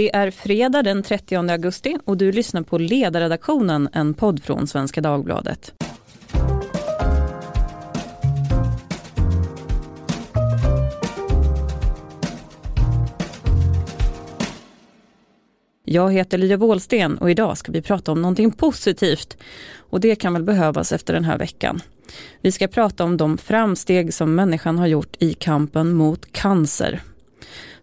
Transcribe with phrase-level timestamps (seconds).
[0.00, 5.00] Det är fredag den 30 augusti och du lyssnar på Ledarredaktionen, en podd från Svenska
[5.00, 5.74] Dagbladet.
[15.84, 19.36] Jag heter Lydia Wåhlsten och idag ska vi prata om någonting positivt.
[19.76, 21.80] Och det kan väl behövas efter den här veckan.
[22.40, 27.00] Vi ska prata om de framsteg som människan har gjort i kampen mot cancer.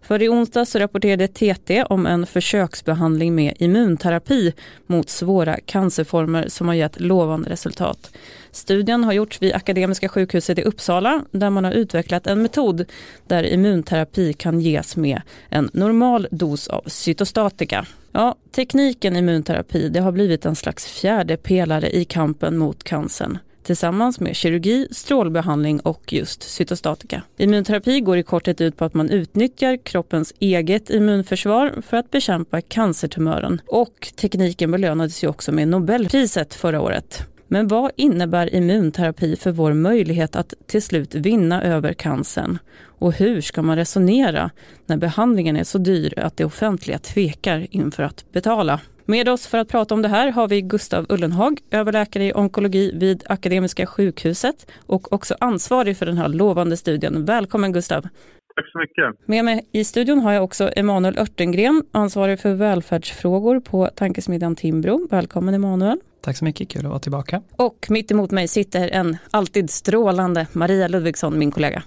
[0.08, 4.52] För i onsdags rapporterade TT om en försöksbehandling med immunterapi
[4.86, 8.10] mot svåra cancerformer som har gett lovande resultat.
[8.50, 12.84] Studien har gjorts vid Akademiska sjukhuset i Uppsala där man har utvecklat en metod
[13.26, 17.86] där immunterapi kan ges med en normal dos av cytostatika.
[18.12, 24.20] Ja, tekniken immunterapi det har blivit en slags fjärde pelare i kampen mot cancern tillsammans
[24.20, 27.22] med kirurgi, strålbehandling och just cytostatika.
[27.36, 32.60] Immunterapi går i korthet ut på att man utnyttjar kroppens eget immunförsvar för att bekämpa
[32.60, 37.26] cancertumören och tekniken belönades ju också med Nobelpriset förra året.
[37.50, 42.58] Men vad innebär immunterapi för vår möjlighet att till slut vinna över cancern?
[42.80, 44.50] Och hur ska man resonera
[44.86, 48.80] när behandlingen är så dyr att det offentliga tvekar inför att betala?
[49.10, 52.92] Med oss för att prata om det här har vi Gustav Ullenhag, överläkare i onkologi
[52.94, 57.24] vid Akademiska sjukhuset och också ansvarig för den här lovande studien.
[57.24, 58.02] Välkommen Gustav!
[58.02, 59.28] Tack så mycket.
[59.28, 65.08] Med mig i studion har jag också Emanuel Örtengren, ansvarig för välfärdsfrågor på Tankesmedjan Timbro.
[65.10, 65.98] Välkommen Emanuel.
[66.20, 67.42] Tack så mycket, kul att vara tillbaka.
[67.56, 71.82] Och mitt emot mig sitter en alltid strålande Maria Ludvigsson, min kollega.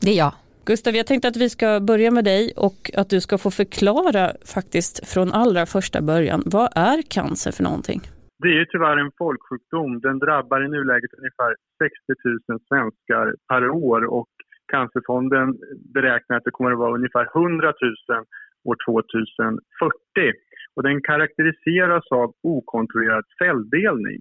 [0.00, 0.32] Det är jag.
[0.66, 4.24] Gustav, jag tänkte att vi ska börja med dig och att du ska få förklara
[4.54, 6.42] faktiskt från allra första början.
[6.46, 8.00] Vad är cancer för någonting?
[8.42, 10.00] Det är tyvärr en folksjukdom.
[10.00, 11.94] Den drabbar i nuläget ungefär 60
[12.48, 14.28] 000 svenskar per år och
[14.72, 15.48] Cancerfonden
[15.94, 17.72] beräknar att det kommer att vara ungefär 100
[18.08, 18.24] 000
[18.64, 20.32] år 2040.
[20.76, 24.20] Och den karaktäriseras av okontrollerad celldelning.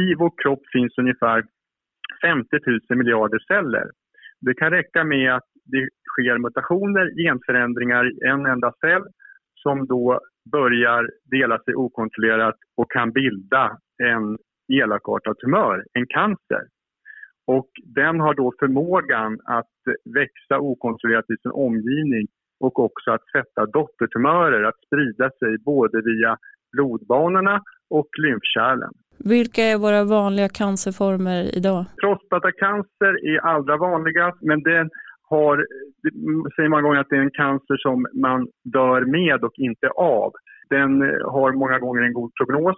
[0.00, 1.44] I vår kropp finns ungefär
[2.22, 3.90] 50 000 miljarder celler.
[4.40, 9.02] Det kan räcka med att det sker mutationer, genförändringar i en enda cell
[9.54, 10.20] som då
[10.52, 14.38] börjar dela sig okontrollerat och kan bilda en
[14.72, 16.62] elakartad tumör, en cancer.
[17.46, 19.76] Och den har då förmågan att
[20.14, 22.26] växa okontrollerat i sin omgivning
[22.60, 26.36] och också att sätta dottertumörer att sprida sig både via
[26.72, 28.92] blodbanorna och lymfkärlen.
[29.18, 31.84] Vilka är våra vanliga cancerformer idag?
[32.00, 34.90] Prostatacancer är allra vanligast men den
[35.30, 35.66] har,
[36.56, 40.32] säger många gånger att det är en cancer som man dör med och inte av.
[40.70, 40.90] Den
[41.24, 42.76] har många gånger en god prognos.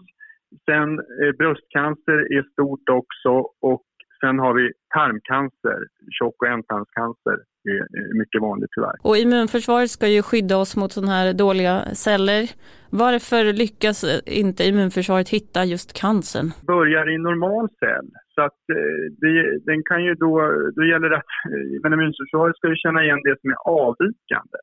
[0.64, 3.82] Sen eh, bröstcancer är stort också och
[4.20, 5.78] Sen har vi tarmcancer,
[6.10, 7.36] tjock och ändtarmscancer
[7.68, 8.96] är mycket vanligt tyvärr.
[9.02, 12.50] Och immunförsvaret ska ju skydda oss mot sådana här dåliga celler.
[12.90, 16.52] Varför lyckas inte immunförsvaret hitta just cancern?
[16.66, 18.10] Börjar i normal cell.
[18.36, 19.32] Så att eh, det,
[19.68, 20.32] den kan ju då,
[20.76, 24.58] då gäller det att eh, men immunförsvaret ska ju känna igen det som är avvikande.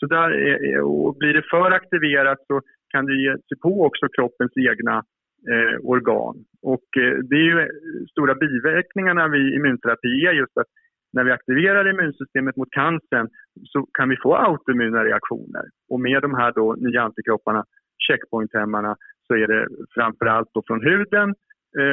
[0.00, 2.60] Så där är, och blir det för aktiverat så
[2.92, 4.96] kan det ge sig på också kroppens egna
[5.52, 6.36] eh, organ.
[6.62, 7.66] Och eh, det är ju eh,
[8.10, 10.70] stora biverkningarna vid immunterapi är just att
[11.12, 13.28] när vi aktiverar immunsystemet mot cancern
[13.64, 15.64] så kan vi få autoimmuna reaktioner.
[15.90, 17.64] Och med de här då nya antikropparna,
[18.08, 18.96] checkpointhämmarna,
[19.26, 21.34] så är det framförallt då från huden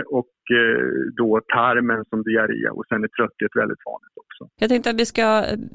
[0.09, 0.85] och eh,
[1.17, 4.41] då tarmen som diarré och sen är trötthet väldigt vanligt också.
[4.59, 5.25] Jag tänkte att, vi ska,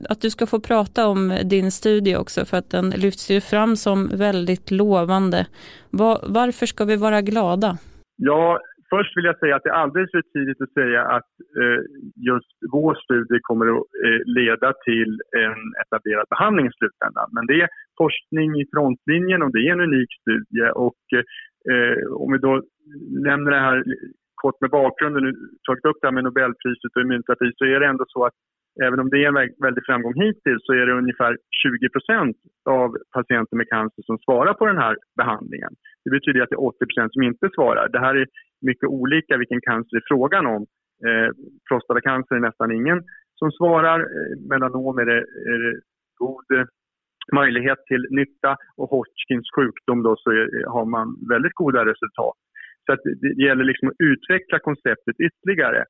[0.08, 3.76] att du ska få prata om din studie också för att den lyfts ju fram
[3.76, 5.46] som väldigt lovande.
[5.90, 7.70] Var, varför ska vi vara glada?
[8.16, 8.60] Ja,
[8.90, 11.80] först vill jag säga att det är alldeles för tidigt att säga att eh,
[12.30, 13.86] just vår studie kommer att
[14.38, 15.12] leda till
[15.46, 17.28] en etablerad behandling i slutändan.
[17.36, 17.68] Men det är
[18.02, 21.02] forskning i frontlinjen och det är en unik studie och
[22.22, 22.62] om vi då
[23.28, 23.84] nämner det här
[24.34, 25.24] kort med bakgrunden,
[25.66, 28.36] tagit upp det här med Nobelpriset och immunterapi, så är det ändå så att
[28.86, 31.32] även om det är en väldig framgång hittills så är det ungefär
[31.62, 32.36] 20 procent
[32.80, 35.72] av patienter med cancer som svarar på den här behandlingen.
[36.04, 37.88] Det betyder att det är 80 procent som inte svarar.
[37.88, 38.26] Det här är
[38.66, 40.62] mycket olika vilken cancer det är frågan om.
[41.06, 41.30] Eh,
[41.68, 42.98] prostatacancer är nästan ingen
[43.40, 43.98] som svarar.
[44.00, 45.20] Eh, melanom är det,
[45.52, 45.80] är det
[46.24, 46.66] god eh,
[47.34, 52.36] möjlighet till nytta och Hodgkins sjukdom då så är, har man väldigt goda resultat.
[52.86, 55.84] Så att det gäller liksom att utveckla konceptet ytterligare.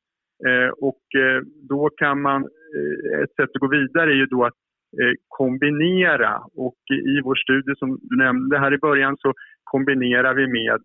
[0.48, 2.40] Eh, och eh, då kan man,
[2.76, 4.60] eh, ett sätt att gå vidare är ju då att
[5.00, 6.32] eh, kombinera
[6.64, 6.80] och
[7.14, 9.32] i vår studie som du nämnde här i början så
[9.64, 10.80] kombinerar vi med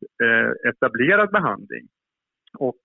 [0.70, 1.86] etablerad behandling.
[2.60, 2.84] Och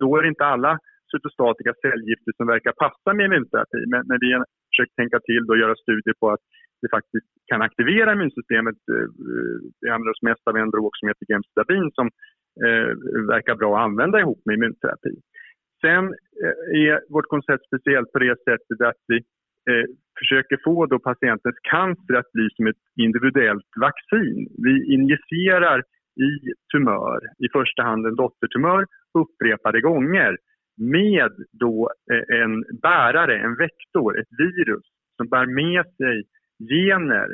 [0.00, 0.78] då är det inte alla
[1.10, 5.58] cytostatika cellgifter som verkar passa med immunterapi men, men vi har försökt tänka till och
[5.58, 6.44] göra studier på att
[6.82, 8.78] det faktiskt kan aktivera immunsystemet.
[9.80, 12.06] Vi använder oss mest av en drog som heter gemcitabin som
[12.66, 12.90] Eh,
[13.34, 15.14] verkar bra att använda ihop med immunterapi.
[15.80, 16.04] Sen
[16.44, 19.16] eh, är vårt koncept speciellt på det sättet att vi
[19.70, 19.86] eh,
[20.18, 24.48] försöker få då patientens cancer att bli som ett individuellt vaccin.
[24.64, 25.78] Vi injicerar
[26.28, 26.30] i
[26.72, 28.84] tumör, i första hand en dottertumör,
[29.18, 30.36] upprepade gånger
[30.80, 31.90] med då
[32.42, 34.84] en bärare, en vektor, ett virus
[35.16, 36.22] som bär med sig
[36.70, 37.28] gener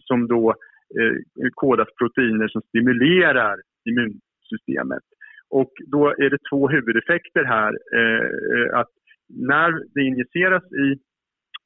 [0.00, 0.54] som då
[1.54, 3.56] kodas proteiner som stimulerar
[3.90, 5.04] immunsystemet.
[5.50, 7.72] Och då är det två huvudeffekter här.
[7.98, 8.92] Eh, eh, att
[9.28, 10.86] när det injiceras i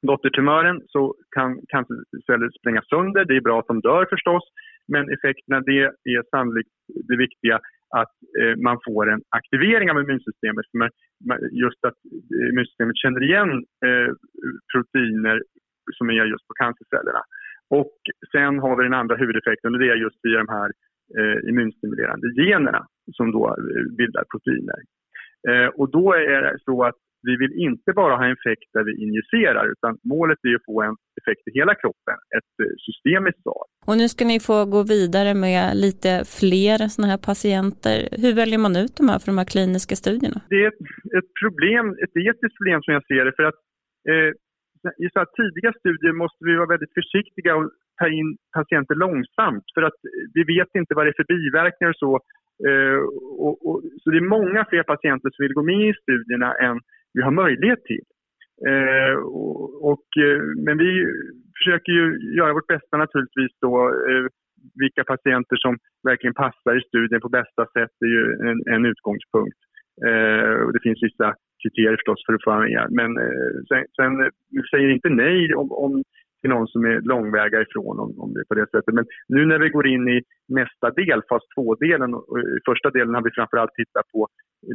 [0.07, 3.25] dottertumören så kan cancerceller sprängas sönder.
[3.25, 4.43] Det är bra att de dör förstås,
[4.87, 5.79] men effekterna det
[6.13, 6.69] är sannolikt
[7.09, 7.59] det viktiga
[8.01, 10.65] att eh, man får en aktivering av immunsystemet.
[10.79, 10.89] Man,
[11.51, 11.99] just att
[12.35, 13.49] eh, immunsystemet känner igen
[13.87, 14.09] eh,
[14.73, 15.37] proteiner
[15.97, 17.23] som är just på cancercellerna.
[17.79, 17.95] Och
[18.31, 20.69] sen har vi den andra huvudeffekten och det är just via de här
[21.19, 22.81] eh, immunstimulerande generna
[23.17, 24.79] som då eh, bildar proteiner.
[25.49, 28.83] Eh, och då är det så att vi vill inte bara ha en effekt där
[28.89, 33.41] vi injicerar utan målet är att få en effekt i hela kroppen, ett eh, systemiskt
[33.41, 33.63] svar.
[33.89, 37.97] Och nu ska ni få gå vidare med lite fler sådana här patienter.
[38.23, 40.39] Hur väljer man ut de här för de här kliniska studierna?
[40.53, 40.83] Det är ett,
[41.19, 43.59] ett problem, ett etiskt problem som jag ser det för att
[44.11, 44.31] eh,
[45.05, 47.67] i så tidiga studier måste vi vara väldigt försiktiga och
[47.99, 51.89] ta in patienter långsamt för att eh, vi vet inte vad det är för biverkningar
[51.93, 52.13] och så.
[52.67, 52.99] Eh,
[53.45, 56.79] och, och, så det är många fler patienter som vill gå med i studierna än
[57.13, 58.05] vi har möjlighet till.
[58.69, 60.91] Eh, och, och, eh, men vi
[61.57, 62.05] försöker ju
[62.37, 63.73] göra vårt bästa naturligtvis då.
[64.09, 64.25] Eh,
[64.75, 69.59] vilka patienter som verkligen passar i studien på bästa sätt är ju en, en utgångspunkt.
[70.07, 72.87] Eh, och det finns vissa kriterier förstås för att få vara med.
[72.99, 76.03] Men eh, sen, sen eh, vi säger inte nej om, om
[76.43, 78.93] till någon som är långväga ifrån om, om det är på det sättet.
[78.97, 79.05] Men
[79.35, 80.17] nu när vi går in i
[80.59, 82.09] nästa del, fas 2-delen,
[82.57, 84.27] i första delen har vi framförallt tittat på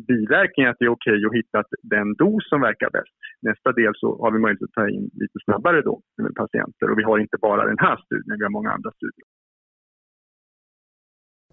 [0.08, 3.14] biverkningar, att det är okej okay att hitta den dos som verkar bäst.
[3.48, 6.98] Nästa del så har vi möjlighet att ta in lite snabbare då med patienter och
[6.98, 9.26] vi har inte bara den här studien, vi har många andra studier.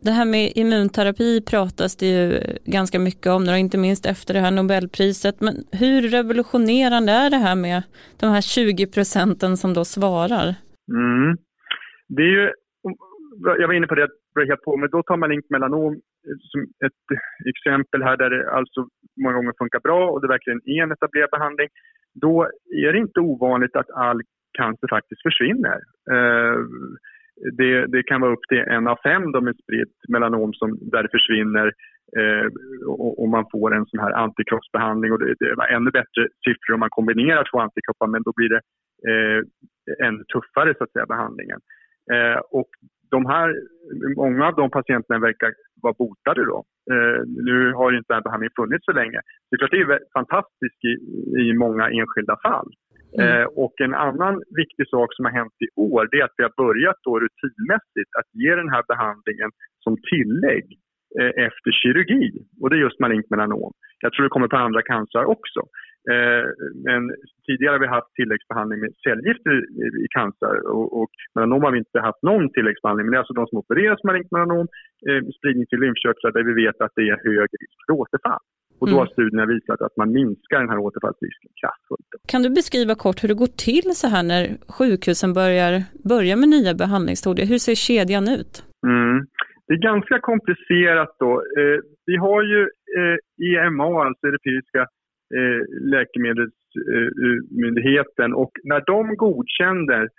[0.06, 2.26] Det här med immunterapi pratas det ju
[2.78, 5.36] ganska mycket om, och inte minst efter det här Nobelpriset.
[5.46, 7.80] Men hur revolutionerande är det här med
[8.20, 10.48] de här 20 procenten som då svarar?
[11.00, 11.38] Mm.
[12.16, 12.46] Det är ju,
[13.60, 14.10] jag var inne på det
[14.50, 15.94] helt på, men då tar man link melanom
[16.52, 17.06] som ett
[17.54, 18.80] exempel här där det alltså
[19.24, 21.70] många gånger funkar bra och det verkligen är en etablerad behandling.
[22.14, 22.34] Då
[22.86, 24.22] är det inte ovanligt att all
[24.60, 25.80] cancer faktiskt försvinner.
[26.14, 26.60] Eh,
[27.58, 31.04] det, det, kan vara upp till en av fem då med spritt melanom som, där
[31.04, 31.68] det försvinner
[32.20, 32.46] eh,
[32.88, 35.12] och, och, man får en sån här antikroppsbehandling.
[35.12, 38.50] Och det, det var ännu bättre siffror om man kombinerar två antikroppar men då blir
[38.50, 38.62] det
[39.10, 39.42] eh,
[40.08, 41.60] ännu tuffare så att säga behandlingen.
[42.14, 42.70] Eh, och
[43.12, 43.56] de här,
[44.16, 46.64] många av de patienterna verkar vara botade då.
[46.92, 49.20] Eh, nu har inte den här behandlingen funnits så länge.
[49.46, 50.94] Det är klart det är fantastiskt i,
[51.44, 52.70] i många enskilda fall.
[53.18, 53.42] Mm.
[53.42, 56.44] Eh, och en annan viktig sak som har hänt i år det är att vi
[56.44, 59.52] har börjat då rutinmässigt att ge den här behandlingen
[59.84, 60.66] som tillägg
[61.20, 62.26] eh, efter kirurgi.
[62.62, 63.72] Och det är just malignt melanom.
[64.04, 65.62] Jag tror det kommer på andra cancer också.
[66.12, 66.46] Eh,
[66.88, 67.02] men
[67.48, 71.78] tidigare har vi haft tilläggsbehandling med cellgifter i, i cancer och, och melanom har vi
[71.78, 73.06] inte haft någon tilläggsbehandling.
[73.06, 74.68] Men det är alltså de som opereras med malignt melanom,
[75.08, 78.46] eh, spridning till lymfkörtlar där vi vet att det är hög risk för återfall.
[78.80, 79.14] Och då har mm.
[79.14, 82.08] studierna visat att man minskar den här återfallsrisken kraftfullt.
[82.28, 84.44] Kan du beskriva kort hur det går till så här när
[84.78, 85.74] sjukhusen börjar,
[86.14, 87.46] börjar med nya behandlingsmetoder?
[87.52, 88.54] Hur ser kedjan ut?
[88.88, 89.28] Mm.
[89.68, 91.32] Det är ganska komplicerat då.
[91.60, 92.62] Eh, vi har ju
[92.98, 93.18] eh,
[93.54, 94.82] EMA, alltså Europeiska
[95.38, 95.62] eh,
[95.96, 100.10] läkemedelsmyndigheten och när de godkänner eh,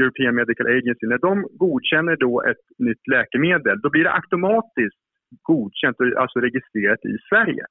[0.00, 5.00] European Medical Agency, när de godkänner då ett nytt läkemedel, då blir det automatiskt
[5.42, 7.64] godkänt, alltså registrerat i Sverige.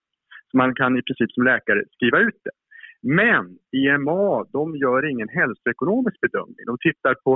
[0.52, 2.56] Så man kan i princip som läkare skriva ut det.
[3.02, 6.64] Men IMA, de gör ingen hälsoekonomisk bedömning.
[6.66, 7.34] De tittar på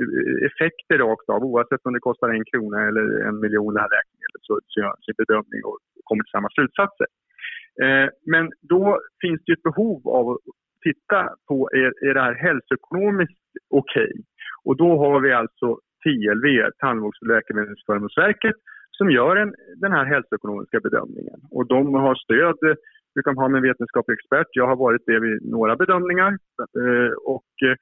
[0.00, 1.44] eh, effekter rakt av.
[1.44, 4.92] Oavsett om det kostar en krona eller en miljon det här läkemedlet så, så gör
[4.96, 7.08] de sin bedömning och kommer till samma slutsatser.
[7.82, 10.40] Eh, men då finns det ett behov av att
[10.86, 14.12] titta på är, är det här hälsoekonomiskt okej?
[14.12, 14.22] Okay?
[14.64, 15.68] Och då har vi alltså
[16.02, 16.46] TLV,
[16.78, 18.56] Tandvårds och läkemedelsförmånsverket,
[18.98, 21.40] som gör en, den här hälsoekonomiska bedömningen.
[21.50, 22.76] Och de har stöd, eh,
[23.14, 24.46] du de ha med en vetenskaplig expert.
[24.50, 26.32] Jag har varit det vid några bedömningar.
[26.80, 27.76] Eh, och eh,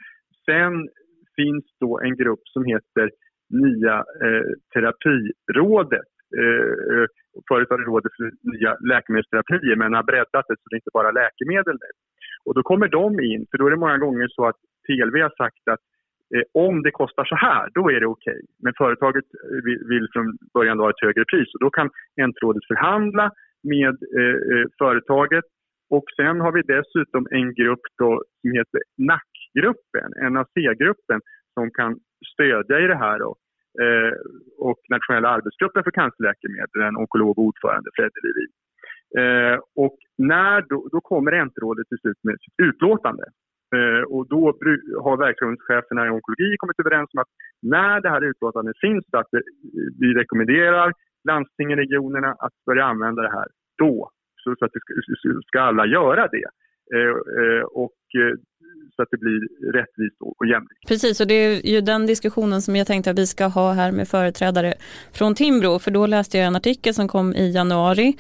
[0.47, 0.88] sen
[1.37, 3.11] finns då en grupp som heter
[3.50, 6.11] Nya eh, terapirådet.
[6.40, 7.04] Eh,
[7.49, 10.99] förut var det rådet för nya läkemedelsterapier men har breddat det så det är inte
[10.99, 11.90] bara läkemedel nu.
[12.44, 15.35] Och då kommer de in, för då är det många gånger så att TLV har
[15.42, 15.85] sagt att
[16.34, 18.32] Eh, om det kostar så här, då är det okej.
[18.32, 18.46] Okay.
[18.62, 23.30] Men företaget eh, vill från början ha ett högre pris och då kan Entrådet förhandla
[23.62, 25.44] med eh, företaget
[25.90, 31.20] och sen har vi dessutom en grupp då som heter NAC-gruppen, NAC-gruppen,
[31.54, 31.90] som kan
[32.32, 33.18] stödja i det här.
[33.18, 33.36] Då.
[33.82, 34.12] Eh,
[34.58, 38.52] och Nationella arbetsgruppen för cancerläkemedel, en onkolog och ordförande, Fredrik Levin.
[39.20, 43.24] Eh, och när då, då kommer Entrådet till slut med sitt utlåtande.
[43.76, 44.42] Eh, och då
[45.04, 49.28] har verksamhetscheferna i onkologi kommit överens om att när det här utlåtandet finns, att
[50.00, 50.92] vi rekommenderar
[51.28, 54.11] landstingen, regionerna att börja använda det här, då
[54.44, 54.94] så, så att det ska,
[55.47, 56.49] ska alla göra det.
[56.94, 58.35] Eh, eh, och eh,
[58.96, 60.88] så att det blir rättvist och jämlikt.
[60.88, 63.92] Precis, och det är ju den diskussionen som jag tänkte att vi ska ha här
[63.92, 64.74] med företrädare
[65.12, 68.16] från Timbro, för då läste jag en artikel som kom i januari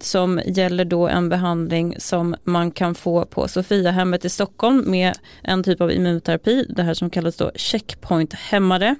[0.00, 5.62] som gäller då en behandling som man kan få på Sofiahemmet i Stockholm med en
[5.62, 8.96] typ av immunterapi, det här som kallas då checkpoint-hämmare.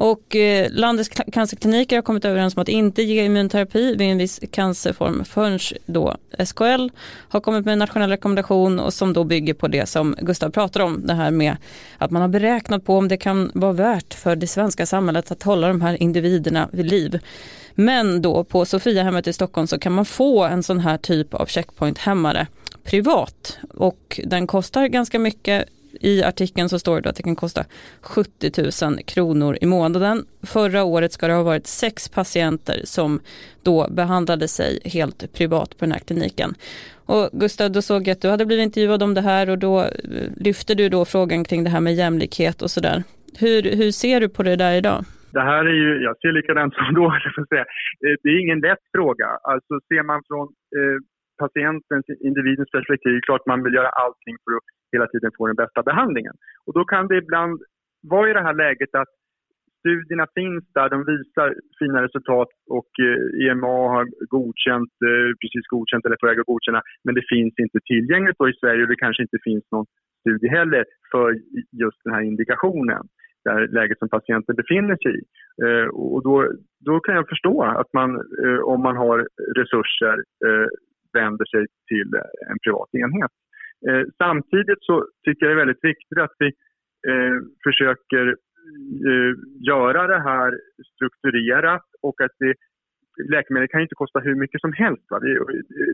[0.00, 4.40] Och eh, landets cancerkliniker har kommit överens om att inte ge immunterapi vid en viss
[4.50, 6.88] cancerform förrän då SKL
[7.28, 10.80] har kommit med en nationell rekommendation och som då bygger på det som Gustav pratar
[10.80, 11.56] om, det här med
[11.98, 15.42] att man har beräknat på om det kan vara värt för det svenska samhället att
[15.42, 17.18] hålla de här individerna vid liv.
[17.74, 21.46] Men då på Sofiahemmet i Stockholm så kan man få en sån här typ av
[21.46, 22.46] checkpoint-hämmare
[22.84, 25.68] privat och den kostar ganska mycket
[26.00, 27.64] i artikeln så står det att det kan kosta
[28.02, 30.26] 70 000 kronor i månaden.
[30.42, 33.20] Förra året ska det ha varit sex patienter som
[33.62, 36.54] då behandlade sig helt privat på den här kliniken.
[37.06, 39.80] Och Gustav, då såg jag att du hade blivit intervjuad om det här och då
[39.80, 39.88] eh,
[40.36, 43.02] lyfte du då frågan kring det här med jämlikhet och sådär.
[43.38, 45.04] Hur, hur ser du på det där idag?
[45.32, 47.06] Det här är ju, jag ser likadant som då,
[47.56, 49.28] eh, det är ingen lätt fråga.
[49.52, 50.46] Alltså ser man från
[50.78, 50.98] eh,
[51.44, 55.46] patientens, individens perspektiv, det är klart man vill göra allting för att hela tiden få
[55.46, 56.34] den bästa behandlingen.
[56.66, 57.54] Och då kan det ibland
[58.02, 59.12] vara i det här läget att
[59.78, 64.04] studierna finns där, de visar fina resultat och eh, EMA har
[64.36, 68.60] godkänt, eh, precis godkänt eller på väg att godkänna, men det finns inte tillgängligt i
[68.60, 69.86] Sverige och det kanske inte finns någon
[70.20, 71.28] studie heller för
[71.82, 73.02] just den här indikationen,
[73.44, 75.22] det här läget som patienten befinner sig i.
[75.64, 76.52] Eh, och då,
[76.86, 78.10] då kan jag förstå att man,
[78.44, 79.18] eh, om man har
[79.60, 80.16] resurser,
[80.46, 80.68] eh,
[81.20, 83.34] vänder sig till eh, en privat enhet.
[83.88, 84.94] Eh, samtidigt så
[85.24, 86.48] tycker jag det är väldigt viktigt att vi
[87.10, 88.24] eh, försöker
[89.10, 89.32] eh,
[89.70, 90.50] göra det här
[90.94, 92.54] strukturerat och att det,
[93.34, 95.06] läkemedel kan ju inte kosta hur mycket som helst.
[95.10, 95.20] Va?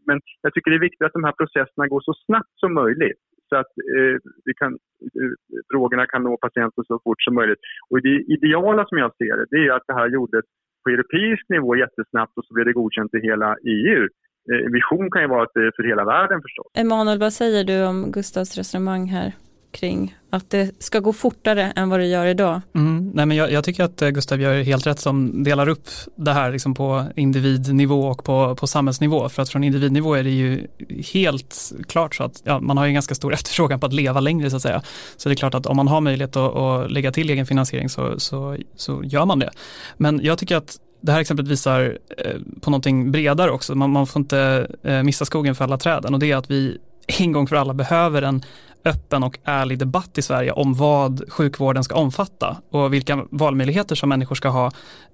[0.08, 3.22] Men jag tycker det är viktigt att de här processerna går så snabbt som möjligt
[3.48, 4.72] så att eh, vi kan,
[5.18, 5.32] eh,
[5.72, 7.62] drogerna kan nå patienten så fort som möjligt.
[7.90, 10.44] Och det ideala som jag ser det, det är att det här gjordes
[10.82, 14.08] på europeisk nivå jättesnabbt och så blev det godkänt i hela EU.
[14.52, 16.66] Eh, vision kan ju vara att det är för hela världen förstås.
[16.74, 19.32] Emanuel, vad säger du om Gustavs resonemang här
[19.74, 22.60] kring att det ska gå fortare än vad det gör idag?
[22.74, 25.88] Mm, nej men jag, jag, tycker att eh, Gustav gör helt rätt som delar upp
[26.16, 29.28] det här liksom på individnivå och på, på samhällsnivå.
[29.28, 30.66] För att från individnivå är det ju
[31.12, 34.20] helt klart så att ja, man har ju en ganska stor efterfrågan på att leva
[34.20, 34.82] längre så att säga.
[35.16, 37.88] Så det är klart att om man har möjlighet att, att lägga till egen finansiering
[37.88, 39.50] så, så, så gör man det.
[39.96, 43.74] Men jag tycker att det här exemplet visar eh, på någonting bredare också.
[43.74, 46.78] Man, man får inte eh, missa skogen för alla träden och det är att vi
[47.06, 48.42] en gång för alla behöver en
[48.84, 54.08] öppen och ärlig debatt i Sverige om vad sjukvården ska omfatta och vilka valmöjligheter som
[54.08, 54.70] människor ska ha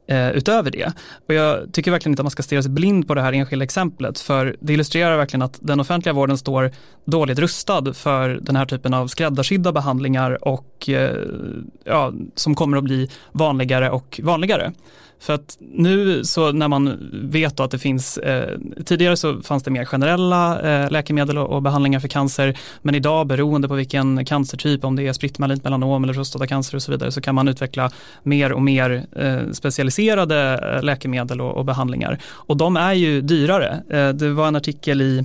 [0.07, 0.93] eh, utöver det.
[1.29, 3.65] Och jag tycker verkligen inte att man ska stirra sig blind på det här enskilda
[3.65, 6.71] exemplet för det illustrerar verkligen att den offentliga vården står
[7.05, 11.17] dåligt rustad för den här typen av skräddarsydda behandlingar och eh,
[11.85, 14.73] ja, som kommer att bli vanligare och vanligare.
[15.21, 19.71] För att nu så när man vet att det finns, eh, tidigare så fanns det
[19.71, 24.85] mer generella eh, läkemedel och, och, behandlingar för cancer, men idag beroende på vilken cancertyp,
[24.85, 27.91] om det är spritt malignt melanom eller prostatacancer och så vidare, så kan man utveckla
[28.23, 32.19] mer och mer eh, specialiserade eh, läkemedel och, och, behandlingar.
[32.25, 33.83] Och de är ju dyrare.
[33.91, 35.25] Eh, det var en artikel i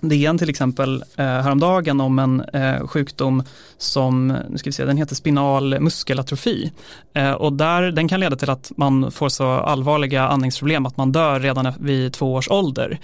[0.00, 3.42] DN till exempel eh, häromdagen om en eh, sjukdom
[3.78, 6.72] som, nu ska vi se, den heter spinal muskelatrofi.
[7.14, 11.12] Eh, och där, den kan leda till att man får så allvarliga andningsproblem att man
[11.12, 12.98] dör redan vid två års ålder.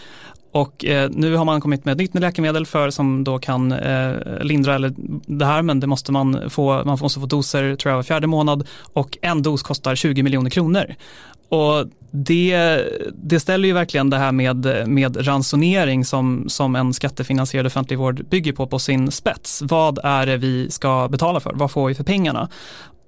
[0.57, 4.13] Och eh, nu har man kommit med ett nytt läkemedel för som då kan eh,
[4.41, 4.95] lindra eller
[5.27, 8.27] det här men det måste man få, man måste få doser tror jag var fjärde
[8.27, 10.95] månad och en dos kostar 20 miljoner kronor.
[11.49, 12.83] Och det,
[13.15, 18.25] det ställer ju verkligen det här med, med ransonering som, som en skattefinansierad offentlig vård
[18.29, 19.63] bygger på på sin spets.
[19.63, 21.53] Vad är det vi ska betala för?
[21.55, 22.49] Vad får vi för pengarna?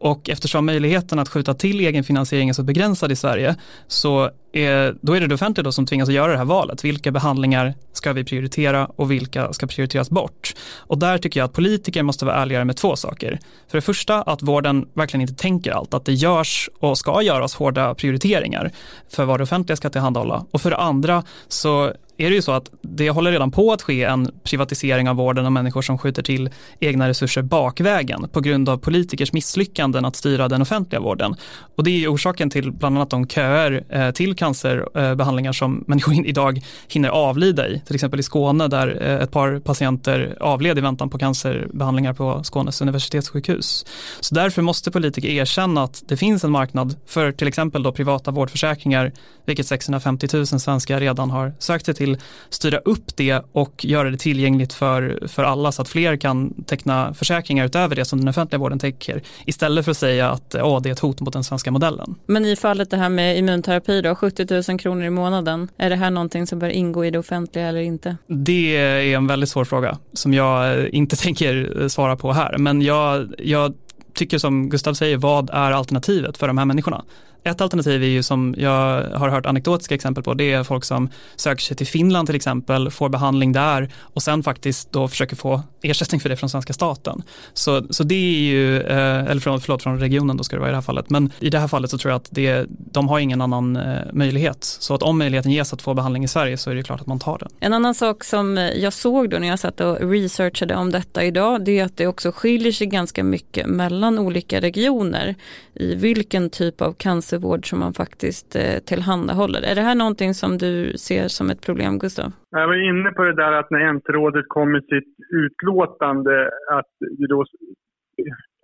[0.01, 4.95] Och eftersom möjligheten att skjuta till egen finansiering är så begränsad i Sverige så är,
[5.01, 6.85] då är det det offentliga då som tvingas att göra det här valet.
[6.85, 10.55] Vilka behandlingar ska vi prioritera och vilka ska prioriteras bort?
[10.77, 13.39] Och där tycker jag att politiker måste vara ärligare med två saker.
[13.69, 17.55] För det första att vården verkligen inte tänker allt, att det görs och ska göras
[17.55, 18.73] hårda prioriteringar
[19.09, 20.47] för vad det offentliga ska tillhandahålla.
[20.51, 23.83] Och för det andra så är det ju så att det håller redan på att
[23.83, 28.69] ske en privatisering av vården och människor som skjuter till egna resurser bakvägen på grund
[28.69, 31.35] av politikers misslyckanden att styra den offentliga vården.
[31.77, 35.85] Och det är ju orsaken till bland annat de köer eh, till cancerbehandlingar eh, som
[35.87, 37.83] människor idag hinner avlida i.
[37.87, 42.45] Till exempel i Skåne där eh, ett par patienter avled i väntan på cancerbehandlingar på
[42.45, 43.87] Skånes universitetssjukhus.
[44.21, 48.31] Så därför måste politiker erkänna att det finns en marknad för till exempel då privata
[48.31, 49.13] vårdförsäkringar,
[49.47, 52.08] vilket 650 000 svenskar redan har sökt sig till,
[52.49, 57.15] styra upp det och göra det tillgängligt för, för alla så att fler kan teckna
[57.15, 60.89] försäkringar utöver det som den offentliga vården täcker, istället för att säga att åh, det
[60.89, 62.15] är ett hot mot den svenska modellen.
[62.27, 65.97] Men i fallet det här med immunterapi då, 70 000 kronor i månaden, är det
[65.97, 68.17] här någonting som bör ingå i det offentliga eller inte?
[68.27, 73.35] Det är en väldigt svår fråga som jag inte tänker svara på här, men jag,
[73.39, 73.75] jag
[74.15, 77.05] tycker som Gustav säger, vad är alternativet för de här människorna?
[77.45, 81.09] Ett alternativ är ju som jag har hört anekdotiska exempel på, det är folk som
[81.37, 85.63] söker sig till Finland till exempel, får behandling där och sen faktiskt då försöker få
[85.83, 87.23] ersättning för det från svenska staten.
[87.53, 90.71] Så, så det är ju, eh, eller förlåt, förlåt från regionen då ska det vara
[90.71, 93.09] i det här fallet, men i det här fallet så tror jag att det, de
[93.09, 94.65] har ingen annan eh, möjlighet.
[94.65, 97.01] Så att om möjligheten ges att få behandling i Sverige så är det ju klart
[97.01, 97.49] att man tar den.
[97.61, 101.65] En annan sak som jag såg då när jag satt och researchade om detta idag,
[101.65, 105.35] det är att det också skiljer sig ganska mycket mellan olika regioner
[105.75, 109.61] i vilken typ av cancer cancervård som man faktiskt eh, tillhandahåller.
[109.71, 112.33] Är det här någonting som du ser som ett problem, Gustav?
[112.51, 115.13] Jag var inne på det där att när NT-rådet kom med sitt
[115.45, 117.41] utlåtande att det, då,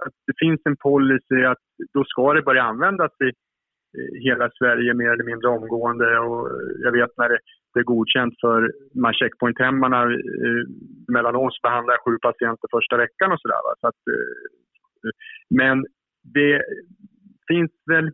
[0.07, 3.31] att det finns en policy att då ska det börja användas i
[4.29, 6.41] hela Sverige mer eller mindre omgående och
[6.85, 7.39] jag vet när det,
[7.75, 10.65] det är godkänt för de här checkpointhemmarna eh,
[11.17, 13.61] mellan oss behandlar sju patienter första veckan och sådär.
[13.81, 15.11] Så att, eh,
[15.61, 15.77] men
[16.37, 16.63] det
[17.49, 18.11] finns väl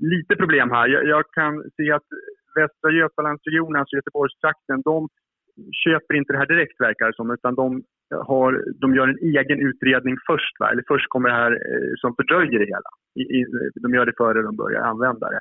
[0.00, 0.88] lite problem här.
[0.88, 2.08] Jag, jag kan se att
[2.54, 5.08] Västra Götalandsregionen, alltså Göteborgstrakten, de
[5.84, 7.82] köper inte det här direkt verkar det som, utan de,
[8.30, 10.54] har, de gör en egen utredning först.
[10.60, 10.70] Va?
[10.70, 12.90] Eller först kommer det här eh, som fördröjer det hela.
[13.20, 13.46] I, i,
[13.82, 15.40] de gör det före de börjar använda det,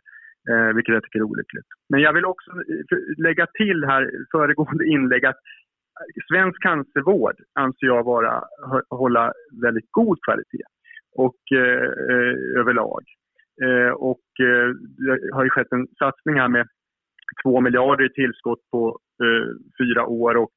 [0.51, 1.69] eh, vilket jag tycker är olyckligt.
[1.89, 5.39] Men jag vill också eh, lägga till här, föregående inlägg, att
[6.31, 8.43] svensk cancervård anser jag vara,
[8.89, 10.65] hålla väldigt god kvalitet
[11.15, 13.03] och eh, eh överlag.
[13.65, 14.67] Eh, och eh,
[14.97, 16.67] det har ju skett en satsning här med
[17.43, 19.47] 2 miljarder i tillskott på eh,
[19.79, 20.55] fyra år och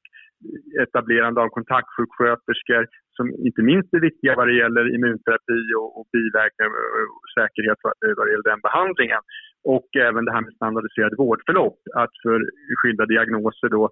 [0.83, 2.87] etablerande av kontaktsjuksköterskor
[3.17, 6.69] som inte minst är viktiga vad det gäller immunterapi och, och biverkningar
[7.15, 9.21] och säkerhet eh, vad det gäller den behandlingen.
[9.63, 12.39] Och även det här med standardiserade vårdförlopp, att för
[12.77, 13.83] skilda diagnoser då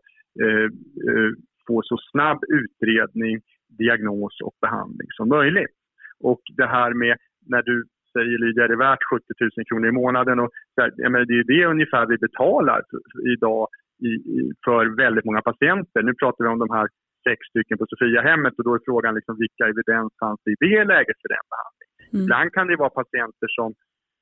[0.43, 0.67] eh,
[1.09, 1.31] eh,
[1.67, 3.41] få så snabb utredning,
[3.79, 5.75] diagnos och behandling som möjligt.
[6.19, 7.17] Och det här med
[7.53, 10.39] när du säger Lydia, är det värt 70 000 kronor i månaden?
[10.39, 12.81] Och, jag menar, det är det ungefär vi betalar
[13.35, 13.67] idag
[14.09, 16.01] i, i, för väldigt många patienter.
[16.03, 16.87] Nu pratar vi om de här
[17.27, 21.17] sex stycken på Sofiahemmet och då är frågan liksom, vilka evidens fanns i det läget
[21.21, 21.95] för den behandlingen?
[22.13, 22.23] Mm.
[22.23, 23.69] Ibland kan det vara patienter som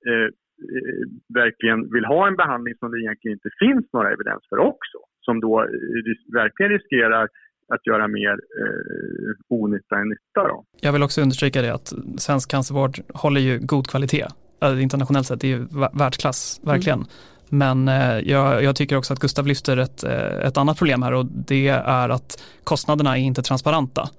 [0.09, 0.29] eh,
[0.75, 1.03] eh,
[1.41, 4.99] verkligen vill ha en behandling som det egentligen inte finns några evidens för också.
[5.25, 7.25] Som då eh, verkligen riskerar
[7.73, 10.47] att göra mer eh, onytta än nytta.
[10.47, 10.63] Då.
[10.81, 14.25] Jag vill också understryka det att svensk cancervård håller ju god kvalitet.
[14.59, 16.99] Alltså, internationellt sett, det är ju världsklass, verkligen.
[16.99, 17.09] Mm.
[17.49, 21.13] Men eh, jag, jag, tycker också att Gustav lyfter ett, eh, ett annat problem här
[21.13, 24.09] och det är att kostnaderna är inte transparenta.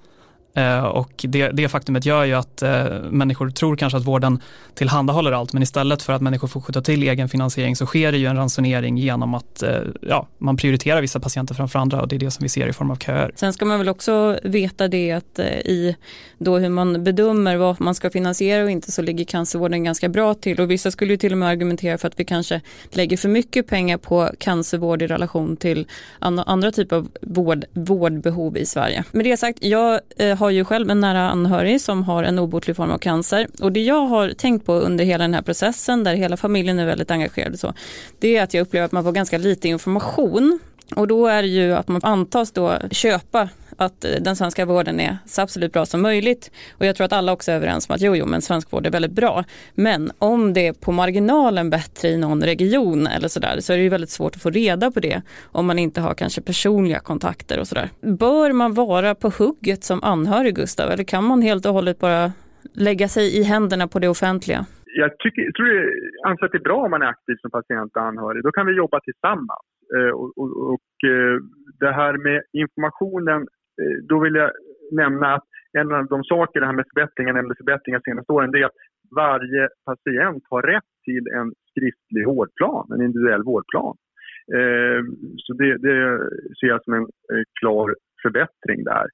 [0.59, 4.41] Eh, och det, det faktumet gör ju att eh, människor tror kanske att vården
[4.75, 8.19] tillhandahåller allt, men istället för att människor får skjuta till egen finansiering så sker det
[8.19, 12.17] ju en ransonering genom att eh, ja, man prioriterar vissa patienter framför andra och det
[12.17, 13.33] är det som vi ser i form av köer.
[13.37, 15.97] Sen ska man väl också veta det att i
[16.39, 20.35] då hur man bedömer vad man ska finansiera och inte så ligger cancervården ganska bra
[20.35, 23.29] till och vissa skulle ju till och med argumentera för att vi kanske lägger för
[23.29, 25.87] mycket pengar på cancervård i relation till
[26.19, 29.05] andra typer av vård, vårdbehov i Sverige.
[29.13, 30.01] Med det sagt, jag
[30.39, 33.47] har har ju själv en nära anhörig som har en obotlig form av cancer.
[33.61, 36.87] Och det jag har tänkt på under hela den här processen där hela familjen är
[36.87, 37.75] väldigt engagerad så,
[38.19, 40.59] det är att jag upplever att man får ganska lite information
[40.97, 43.49] och då är det ju att man antas då köpa
[43.79, 46.51] att eh, den svenska vården är så absolut bra som möjligt.
[46.79, 48.87] Och jag tror att alla också är överens om att jo, jo, men svensk vård
[48.87, 49.45] är väldigt bra.
[49.75, 53.83] Men om det är på marginalen bättre i någon region eller sådär så är det
[53.83, 55.23] ju väldigt svårt att få reda på det
[55.53, 57.89] om man inte har kanske personliga kontakter och sådär.
[58.01, 62.33] Bör man vara på hugget som anhörig Gustav eller kan man helt och hållet bara
[62.75, 64.67] lägga sig i händerna på det offentliga?
[64.85, 67.51] Jag, tycker, jag tror det, anser att det är bra om man är aktiv som
[67.51, 68.43] patient och anhörig.
[68.45, 69.67] Då kan vi jobba tillsammans.
[69.97, 71.37] Eh, och, och, och eh,
[71.81, 73.41] det här med informationen,
[73.81, 74.51] eh, då vill jag
[74.93, 75.45] nämna att
[75.79, 78.83] en av de saker, det här med förbättringar, nämnde förbättringar senaste åren, det är att
[79.17, 83.97] varje patient har rätt till en skriftlig vårdplan, en individuell vårdplan.
[85.37, 86.19] Så det, det,
[86.61, 87.07] ser jag som en
[87.61, 89.07] klar förbättring där.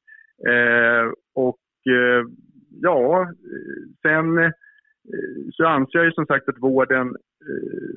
[1.34, 1.58] Och
[2.80, 3.32] ja,
[4.02, 4.52] sen
[5.52, 7.16] så anser jag ju som sagt att vården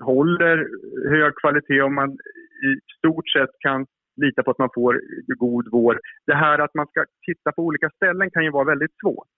[0.01, 0.67] håller
[1.09, 2.17] hög kvalitet om man
[2.67, 3.85] i stort sett kan
[4.21, 5.97] lita på att man får god vård.
[6.25, 9.33] Det här att man ska titta på olika ställen kan ju vara väldigt svårt.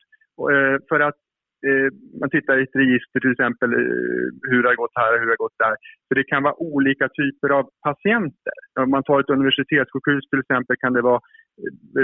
[0.51, 1.19] Eh, för att
[1.67, 1.89] eh,
[2.21, 5.25] man tittar i ett register till exempel eh, hur det har gått här och hur
[5.27, 5.75] det har gått där.
[6.08, 8.58] Så det kan vara olika typer av patienter.
[8.79, 11.21] Om man tar ett universitetssjukhus till exempel kan det vara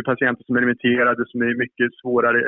[0.05, 2.41] patienter som är remitterade som är i mycket svårare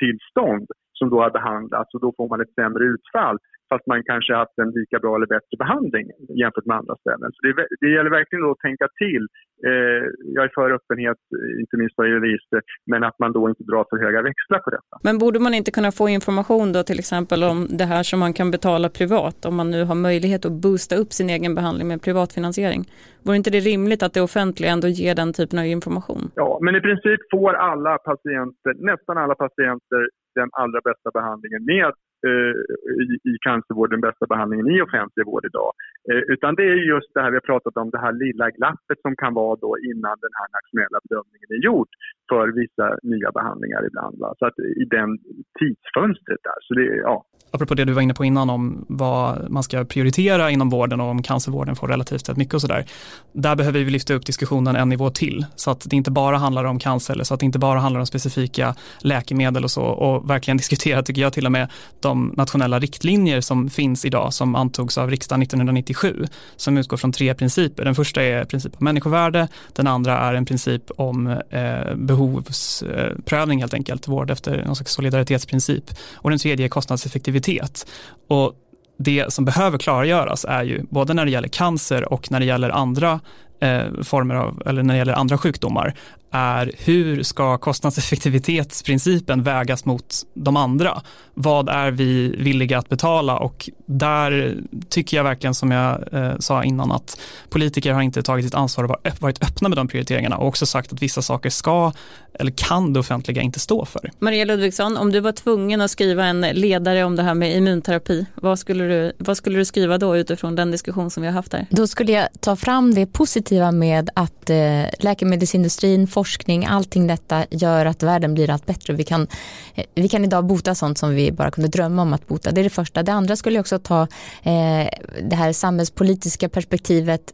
[0.00, 0.66] tillstånd
[0.98, 3.38] som då har behandlats och då får man ett sämre utfall
[3.70, 6.06] fast man kanske haft en lika bra eller bättre behandling
[6.42, 7.28] jämfört med andra ställen.
[7.34, 7.52] Så det,
[7.82, 9.24] det gäller verkligen att tänka till.
[9.68, 10.04] Eh,
[10.34, 11.20] jag är för öppenhet,
[11.62, 14.70] inte minst vad gäller register, men att man då inte drar för höga växlar på
[14.70, 14.94] detta.
[15.02, 18.32] Men borde man inte kunna få information då till exempel om det här som man
[18.32, 22.02] kan betala privat, om man nu har möjlighet att boosta upp sin egen behandling med
[22.02, 22.82] privatfinansiering?
[23.24, 26.30] Vore inte det rimligt att det offentliga ändå ger den typen av information?
[26.34, 30.02] Ja, men i princip får alla patienter, nästan alla patienter,
[30.34, 31.92] den allra bästa behandlingen med
[32.26, 32.54] Eh,
[33.02, 35.70] i, i cancervården den bästa behandlingen i offentlig vård idag.
[36.10, 38.98] Eh, utan det är just det här vi har pratat om, det här lilla glappet
[39.02, 41.88] som kan vara då innan den här nationella bedömningen är gjord
[42.30, 44.14] för vissa nya behandlingar ibland.
[44.18, 44.34] Va?
[44.38, 45.10] Så att i den
[45.58, 46.58] tidsfönstret där.
[46.66, 47.24] Så det, ja.
[47.52, 51.06] Apropå det du var inne på innan om vad man ska prioritera inom vården och
[51.06, 52.84] om cancervården får relativt sett mycket och sådär.
[53.32, 56.64] Där behöver vi lyfta upp diskussionen en nivå till så att det inte bara handlar
[56.64, 60.30] om cancer eller så att det inte bara handlar om specifika läkemedel och så och
[60.30, 61.68] verkligen diskutera tycker jag till och med
[62.08, 67.34] de nationella riktlinjer som finns idag som antogs av riksdagen 1997 som utgår från tre
[67.34, 67.84] principer.
[67.84, 73.74] Den första är princip om människovärde, den andra är en princip om eh, behovsprövning helt
[73.74, 77.86] enkelt, vård efter någon slags solidaritetsprincip och den tredje är kostnadseffektivitet.
[78.28, 78.52] Och
[78.98, 82.70] det som behöver klargöras är ju både när det gäller cancer och när det gäller
[82.70, 83.20] andra
[83.60, 85.94] eh, former av, eller när det gäller andra sjukdomar,
[86.30, 91.02] är hur ska kostnadseffektivitetsprincipen vägas mot de andra?
[91.34, 93.36] Vad är vi villiga att betala?
[93.36, 94.56] Och där
[94.88, 98.84] tycker jag verkligen som jag eh, sa innan att politiker har inte tagit sitt ansvar
[98.84, 101.92] och varit öppna med de prioriteringarna och också sagt att vissa saker ska
[102.38, 104.10] eller kan det offentliga inte stå för.
[104.18, 108.26] Maria Ludvigsson, om du var tvungen att skriva en ledare om det här med immunterapi,
[108.34, 111.52] vad skulle du, vad skulle du skriva då utifrån den diskussion som vi har haft
[111.52, 111.66] här?
[111.70, 114.56] Då skulle jag ta fram det positiva med att eh,
[114.98, 118.92] läkemedelsindustrin forskning, allting detta gör att världen blir allt bättre.
[118.92, 119.26] Vi kan,
[119.74, 122.50] eh, vi kan idag bota sånt som vi bara kunde drömma om att bota.
[122.50, 123.02] Det är det första.
[123.02, 124.02] Det andra skulle jag också ta
[124.42, 124.88] eh,
[125.22, 127.32] det här samhällspolitiska perspektivet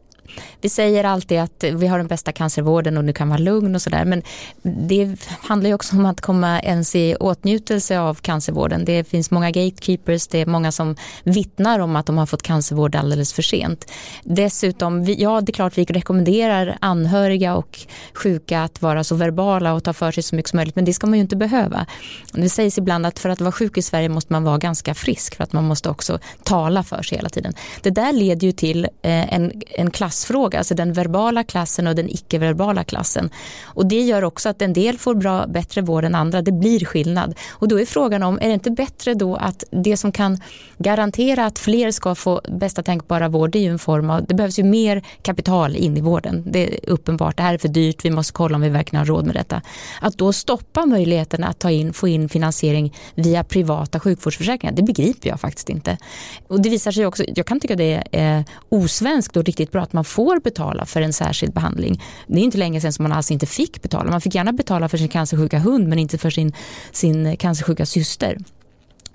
[0.61, 3.81] vi säger alltid att vi har den bästa cancervården och du kan vara lugn och
[3.81, 4.05] sådär.
[4.05, 4.21] Men
[4.61, 8.85] det handlar ju också om att komma ens i åtnjutelse av cancervården.
[8.85, 12.95] Det finns många gatekeepers, det är många som vittnar om att de har fått cancervård
[12.95, 13.91] alldeles för sent.
[14.23, 17.79] Dessutom, ja det är klart vi rekommenderar anhöriga och
[18.13, 20.75] sjuka att vara så verbala och ta för sig så mycket som möjligt.
[20.75, 21.85] Men det ska man ju inte behöva.
[22.31, 25.35] Det sägs ibland att för att vara sjuk i Sverige måste man vara ganska frisk
[25.35, 27.53] för att man måste också tala för sig hela tiden.
[27.81, 31.95] Det där leder ju till eh, en, en klass klassfråga, alltså den verbala klassen och
[31.95, 33.29] den icke-verbala klassen.
[33.63, 36.41] Och det gör också att en del får bra, bättre vård än andra.
[36.41, 37.35] Det blir skillnad.
[37.51, 40.39] Och då är frågan om, är det inte bättre då att det som kan
[40.77, 44.35] garantera att fler ska få bästa tänkbara vård, det är ju en form av, det
[44.35, 46.43] behövs ju mer kapital in i vården.
[46.45, 49.05] Det är uppenbart, det här är för dyrt, vi måste kolla om vi verkligen har
[49.05, 49.61] råd med detta.
[50.01, 55.29] Att då stoppa möjligheten att ta in, få in finansiering via privata sjukvårdsförsäkringar, det begriper
[55.29, 55.97] jag faktiskt inte.
[56.47, 59.81] Och det visar sig också, jag kan tycka det är eh, osvenskt och riktigt bra
[59.81, 62.01] att man får betala för en särskild behandling.
[62.27, 64.11] Det är inte länge sedan som man alls inte fick betala.
[64.11, 66.53] Man fick gärna betala för sin cancersjuka hund men inte för sin,
[66.91, 68.37] sin cancersjuka syster.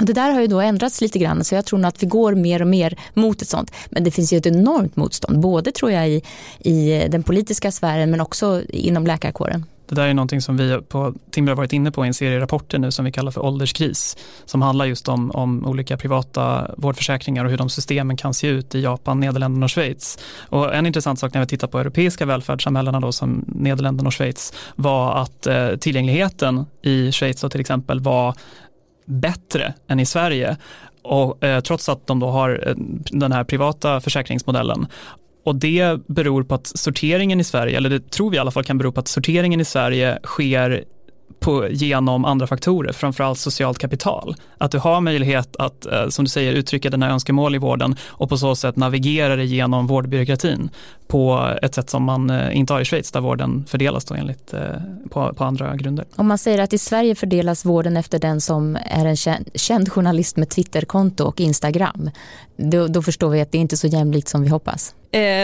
[0.00, 2.06] Och det där har ju då ändrats lite grann så jag tror nog att vi
[2.06, 3.72] går mer och mer mot ett sånt.
[3.90, 6.22] Men det finns ju ett enormt motstånd, både tror jag i,
[6.58, 9.64] i den politiska sfären men också inom läkarkåren.
[9.90, 12.78] Det där är någonting som vi på Timrå varit inne på i en serie rapporter
[12.78, 14.16] nu som vi kallar för ålderskris.
[14.44, 18.74] Som handlar just om, om olika privata vårdförsäkringar och hur de systemen kan se ut
[18.74, 20.18] i Japan, Nederländerna och Schweiz.
[20.38, 24.52] Och en intressant sak när vi tittar på europeiska välfärdssamhällena då som Nederländerna och Schweiz
[24.76, 28.34] var att eh, tillgängligheten i Schweiz till exempel var
[29.04, 30.56] bättre än i Sverige
[31.02, 32.74] och eh, trots att de då har eh,
[33.10, 34.86] den här privata försäkringsmodellen
[35.44, 38.64] och det beror på att sorteringen i Sverige, eller det tror vi i alla fall
[38.64, 40.84] kan bero på att sorteringen i Sverige sker
[41.40, 44.34] på, genom andra faktorer, framförallt socialt kapital.
[44.58, 48.28] Att du har möjlighet att, eh, som du säger, uttrycka dina önskemål i vården och
[48.28, 50.70] på så sätt navigera dig genom vårdbyråkratin
[51.10, 54.52] på ett sätt som man eh, inte har i Schweiz där vården fördelas då enligt,
[54.52, 54.60] eh,
[55.12, 56.04] på, på andra grunder.
[56.16, 59.16] Om man säger att i Sverige fördelas vården efter den som är en
[59.54, 62.10] känd journalist med Twitterkonto och Instagram,
[62.56, 64.94] då, då förstår vi att det är inte är så jämlikt som vi hoppas.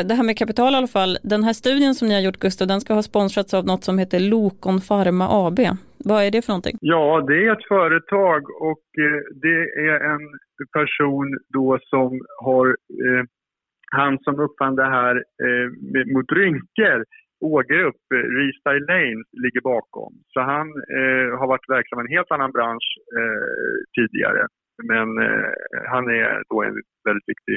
[0.09, 2.69] det här med kapital i alla fall, den här studien som ni har gjort Gustav,
[2.69, 5.61] den ska ha sponsrats av något som heter Lokon Pharma AB.
[5.99, 6.77] Vad är det för någonting?
[6.81, 8.85] Ja, det är ett företag och
[9.43, 10.25] det är en
[10.79, 13.25] person då som har eh,
[13.93, 15.69] han som uppfann det här eh,
[16.15, 17.05] mot rynkor,
[17.41, 20.13] Ågrupp, eh, Restyle lanes, ligger bakom.
[20.33, 20.67] Så han
[20.99, 24.47] eh, har varit verksam i en helt annan bransch eh, tidigare.
[24.83, 25.51] Men eh,
[25.93, 27.57] han är då en väldigt viktig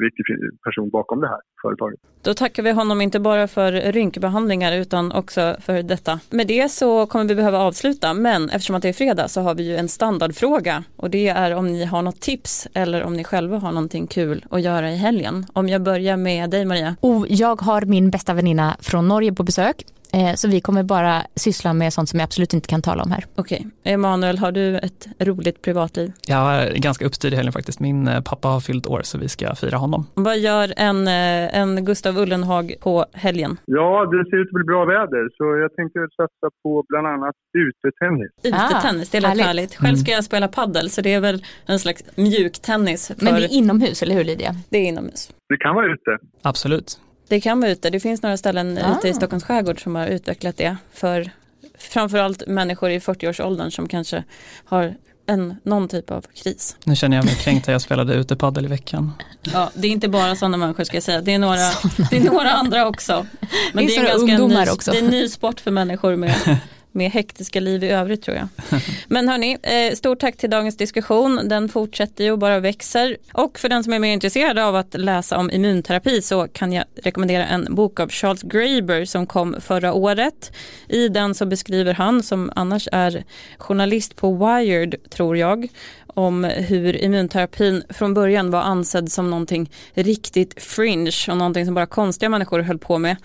[0.00, 0.24] viktig
[0.64, 2.00] person bakom det här företaget.
[2.22, 6.20] Då tackar vi honom inte bara för rynkbehandlingar utan också för detta.
[6.30, 9.54] Med det så kommer vi behöva avsluta men eftersom att det är fredag så har
[9.54, 13.24] vi ju en standardfråga och det är om ni har något tips eller om ni
[13.24, 15.46] själva har någonting kul att göra i helgen.
[15.52, 16.96] Om jag börjar med dig Maria.
[17.00, 20.05] Oh, jag har min bästa väninna från Norge på besök Eh,
[20.36, 23.24] så vi kommer bara syssla med sånt som jag absolut inte kan tala om här.
[23.36, 23.58] Okej.
[23.58, 23.92] Okay.
[23.92, 26.12] Emanuel, har du ett roligt privatliv?
[26.28, 27.80] Jag är ganska uppstyrd i helgen faktiskt.
[27.80, 30.06] Min eh, pappa har fyllt år så vi ska fira honom.
[30.14, 33.56] Vad gör en, eh, en Gustav Ullenhag på helgen?
[33.64, 37.34] Ja, det ser ut att bli bra väder så jag tänkte satsa på bland annat
[37.58, 38.30] utetennis.
[38.42, 39.46] Utetennis, det låter härligt.
[39.46, 39.74] härligt.
[39.76, 40.16] Själv ska mm.
[40.16, 43.12] jag spela paddel så det är väl en slags mjuktennis.
[43.18, 43.24] För...
[43.24, 44.54] Men det är inomhus, eller hur Lydia?
[44.68, 45.30] Det är inomhus.
[45.48, 46.18] Det kan vara ute.
[46.42, 46.98] Absolut.
[47.28, 47.90] Det kan vara ute.
[47.90, 48.98] Det finns några ställen ah.
[48.98, 51.30] ute i Stockholms skärgård som har utvecklat det för
[51.78, 54.24] framförallt människor i 40-årsåldern som kanske
[54.64, 54.94] har
[55.26, 56.76] en, någon typ av kris.
[56.84, 59.12] Nu känner jag mig kränkt att jag spelade utepaddel i veckan.
[59.42, 61.70] Ja, det är inte bara sådana människor ska jag säga, det är några,
[62.10, 63.26] det är några andra också.
[63.72, 64.90] Men det är, det är en ganska ny, också.
[64.90, 66.34] Det är en ny sport för människor med
[66.96, 68.48] med hektiska liv i övrigt tror jag.
[69.08, 71.40] Men hörni, eh, stort tack till dagens diskussion.
[71.48, 73.16] Den fortsätter ju och bara växer.
[73.32, 76.84] Och för den som är mer intresserad av att läsa om immunterapi så kan jag
[77.02, 80.52] rekommendera en bok av Charles Graeber som kom förra året.
[80.88, 83.24] I den så beskriver han, som annars är
[83.58, 85.68] journalist på Wired tror jag,
[86.16, 91.86] om hur immunterapin från början var ansedd som någonting riktigt fringe och någonting som bara
[91.86, 93.16] konstiga människor höll på med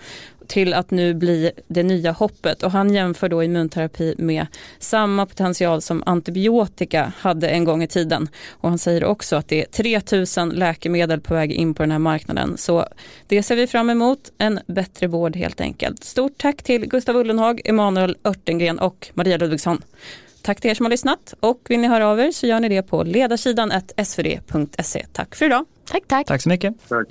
[0.46, 4.46] till att nu bli det nya hoppet och han jämför då immunterapi med
[4.78, 9.62] samma potential som antibiotika hade en gång i tiden och han säger också att det
[9.62, 12.86] är 3000 läkemedel på väg in på den här marknaden så
[13.26, 16.04] det ser vi fram emot, en bättre vård helt enkelt.
[16.04, 19.82] Stort tack till Gustav Ullenhag, Emanuel Örtengren och Maria Ludvigsson.
[20.42, 22.68] Tack till er som har lyssnat och vill ni höra av er så gör ni
[22.68, 23.72] det på ledarsidan
[24.04, 25.06] svd.se.
[25.12, 25.64] Tack för idag.
[25.84, 26.26] Tack, tack.
[26.26, 26.74] Tack så mycket.
[26.88, 27.08] Tack.